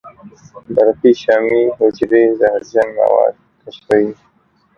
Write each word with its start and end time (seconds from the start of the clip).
برقي 0.75 1.11
شامي 1.23 1.61
حجرې 1.77 2.23
زهرجن 2.39 2.87
مواد 2.97 3.35
کشفوي. 3.61 4.11